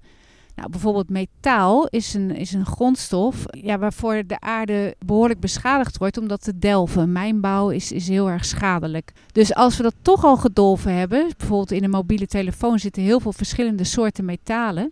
[0.58, 6.18] Nou, bijvoorbeeld metaal is een, is een grondstof ja, waarvoor de aarde behoorlijk beschadigd wordt
[6.18, 7.12] omdat te delven.
[7.12, 9.12] Mijnbouw is, is heel erg schadelijk.
[9.32, 13.20] Dus als we dat toch al gedolven hebben, bijvoorbeeld in een mobiele telefoon zitten heel
[13.20, 14.92] veel verschillende soorten metalen,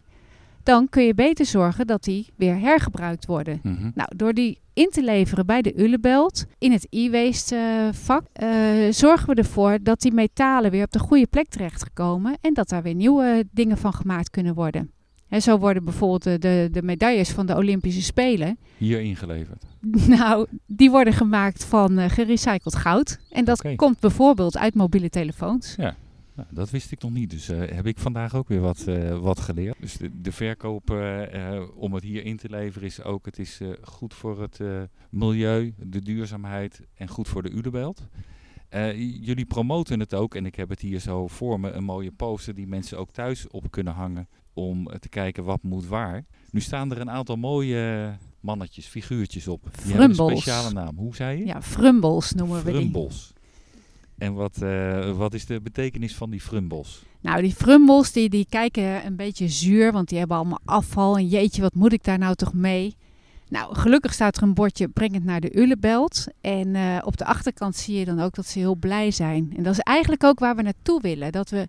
[0.63, 3.60] dan kun je beter zorgen dat die weer hergebruikt worden.
[3.63, 3.91] Mm -hmm.
[3.95, 8.47] Nou, door die in te leveren bij de Ulebelt in het e-waste uh, vak, uh,
[8.91, 12.84] zorgen we ervoor dat die metalen weer op de goede plek terechtkomen en dat daar
[12.84, 14.93] weer nieuwe dingen van gemaakt kunnen worden.
[15.29, 18.57] En zo worden bijvoorbeeld de, de, de, medailles van de Olympische Spelen.
[18.77, 19.63] Hier ingeleverd?
[20.07, 23.19] Nou, die worden gemaakt van uh, gerecycled goud.
[23.29, 23.75] En dat okay.
[23.75, 25.75] komt bijvoorbeeld uit mobiele telefoons.
[25.77, 25.95] Ja,
[26.33, 27.29] nou, dat wist ik nog niet.
[27.29, 29.75] Dus uh, heb ik vandaag ook weer wat, uh, wat geleerd.
[29.79, 30.89] Dus de, de verkoop
[31.75, 33.25] om het hier in te leveren is ook...
[33.25, 34.59] het is goed voor het
[35.09, 38.07] milieu, de duurzaamheid en goed voor de Udebelt.
[39.21, 42.55] jullie promoten het ook, en ik heb het hier zo voor me, een mooie poster
[42.55, 46.25] die mensen ook thuis op kunnen hangen om te kijken wat moet waar.
[46.51, 49.69] Nu staan er een aantal mooie mannetjes, figuurtjes op.
[49.83, 50.97] Die hebben een speciale naam.
[50.97, 51.45] Hoe zei je?
[51.45, 53.27] Ja, frumbels noemen frumbels.
[53.27, 53.43] we die.
[54.17, 57.03] En wat, uh, wat is de betekenis van die frumbels?
[57.21, 61.17] Nou, die frumbels die, die kijken een beetje zuur, want die hebben allemaal afval.
[61.17, 62.95] En jeetje, wat moet ik daar nou toch mee?
[63.49, 66.27] Nou, gelukkig staat er een bordje breng het naar de Ulebelt.
[66.41, 69.53] En uh, op de achterkant zie je dan ook dat ze heel blij zijn.
[69.57, 71.31] En dat is eigenlijk ook waar we naartoe willen.
[71.31, 71.67] Dat we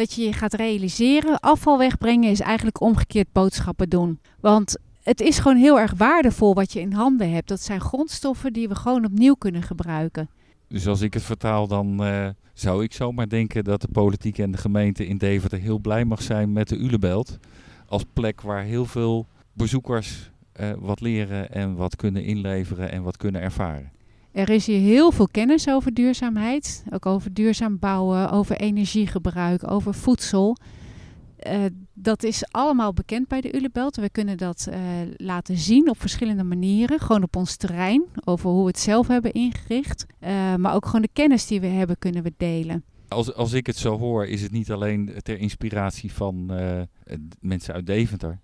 [0.00, 4.20] dat je je gaat realiseren, afval wegbrengen is eigenlijk omgekeerd boodschappen doen.
[4.40, 7.48] Want het is gewoon heel erg waardevol wat je in handen hebt.
[7.48, 10.28] Dat zijn grondstoffen die we gewoon opnieuw kunnen gebruiken.
[10.68, 14.50] Dus als ik het vertaal, dan uh, zou ik zomaar denken dat de politiek en
[14.50, 17.38] de gemeente in Deventer heel blij mag zijn met de Ulebelt.
[17.86, 23.16] Als plek waar heel veel bezoekers uh, wat leren en wat kunnen inleveren en wat
[23.16, 23.90] kunnen ervaren.
[24.32, 26.84] Er is hier heel veel kennis over duurzaamheid.
[26.90, 30.56] Ook over duurzaam bouwen, over energiegebruik, over voedsel.
[31.46, 33.96] Uh, dat is allemaal bekend bij de Ulebelt.
[33.96, 34.76] We kunnen dat uh,
[35.16, 37.00] laten zien op verschillende manieren.
[37.00, 40.06] Gewoon op ons terrein, over hoe we het zelf hebben ingericht.
[40.20, 42.84] Uh, maar ook gewoon de kennis die we hebben kunnen we delen.
[43.08, 46.52] Als, als ik het zo hoor, is het niet alleen ter inspiratie van
[47.40, 48.40] mensen uit Deventer.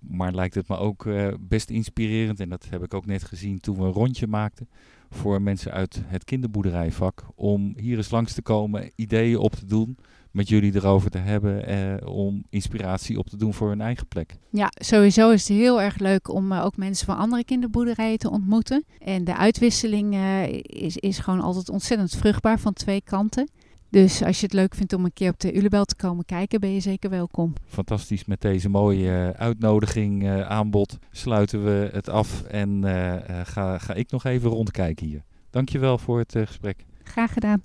[0.00, 1.08] Maar lijkt het me ook
[1.40, 4.68] best inspirerend, en dat heb ik ook net gezien toen we een rondje maakten
[5.10, 9.98] voor mensen uit het kinderboerderijvak om hier eens langs te komen, ideeën op te doen,
[10.30, 14.36] met jullie erover te hebben, eh, om inspiratie op te doen voor hun eigen plek.
[14.50, 18.30] Ja, sowieso is het heel erg leuk om uh, ook mensen van andere kinderboerderijen te
[18.30, 18.84] ontmoeten.
[18.98, 20.16] En de uitwisseling
[20.62, 23.50] is, is gewoon altijd ontzettend vruchtbaar van twee kanten.
[23.90, 26.60] Dus als je het leuk vindt om een keer op de Ulebel te komen kijken,
[26.60, 27.52] ben je zeker welkom.
[27.66, 28.24] Fantastisch.
[28.24, 33.14] Met deze mooie uh, uitnodiging, uh, aanbod, sluiten we het af en uh,
[33.44, 35.24] ga, ga ik nog even rondkijken hier.
[35.50, 36.84] Dankjewel voor het gesprek.
[37.02, 37.62] Graag gedaan.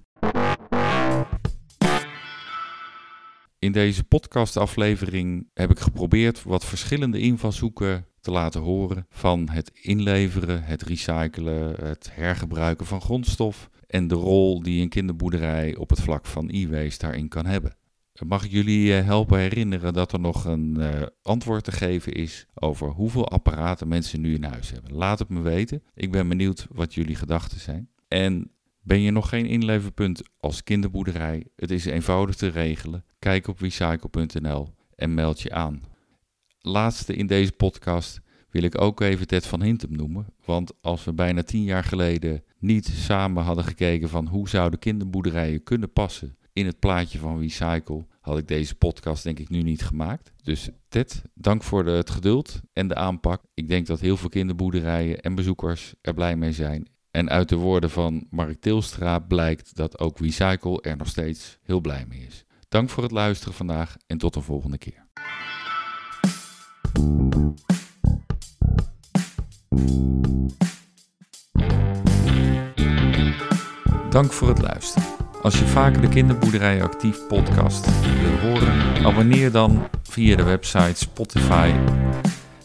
[3.60, 10.64] In deze podcastaflevering heb ik geprobeerd wat verschillende invalshoeken te laten horen van het inleveren,
[10.64, 16.26] het recyclen, het hergebruiken van grondstof en de rol die een kinderboerderij op het vlak
[16.26, 17.76] van e-waste daarin kan hebben.
[18.26, 22.46] Mag ik jullie eh, helpen herinneren dat er nog een uh, antwoord te geven is
[22.54, 24.94] over hoeveel apparaten mensen nu in huis hebben?
[24.94, 25.84] Laat het me weten.
[25.96, 27.90] Ik ben benieuwd wat jullie gedachten zijn.
[28.08, 31.48] En ben je nog geen inleverpunt als kinderboerderij?
[31.56, 33.06] Het is eenvoudig te regelen.
[33.20, 35.82] Kijk op recycle.nl en meld je aan.
[36.60, 40.26] Laatste in deze podcast wil ik ook even Ted van Hintem noemen.
[40.46, 45.64] Want als we bijna tien jaar geleden niet samen hadden gekeken van hoe zouden kinderboerderijen
[45.64, 49.84] kunnen passen in het plaatje van Recycle, had ik deze podcast denk ik nu niet
[49.84, 50.32] gemaakt.
[50.44, 53.42] Dus Ted, dank voor het geduld en de aanpak.
[53.54, 56.88] Ik denk dat heel veel kinderboerderijen en bezoekers er blij mee zijn.
[57.12, 61.82] En uit de woorden van Mark Tilstra blijkt dat ook Recycle er nog steeds heel
[61.82, 62.46] blij mee is.
[62.70, 65.08] Dank voor het luisteren vandaag en tot de volgende keer.
[74.14, 75.10] Dank voor het luisteren.
[75.42, 81.72] Als je vaker de Kinderboerderij Actief podcast wil horen, abonneer dan via de website Spotify.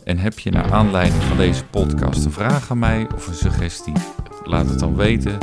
[0.04, 3.92] En heb je naar aanleiding van deze podcast een vraag aan mij of een suggestie?
[4.44, 5.38] Laat het dan weten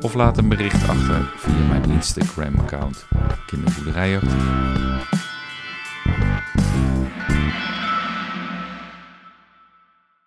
[0.00, 3.06] of laat een bericht achter via mijn Instagram-account
[3.46, 4.66] Kinderboerderij Actief.